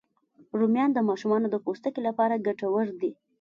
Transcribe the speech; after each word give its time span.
رومیان 0.59 0.89
د 0.93 0.99
ماشومانو 1.09 1.47
د 1.51 1.55
پوستکي 1.65 2.01
لپاره 2.07 2.43
ګټور 2.47 2.87
دي 3.01 3.11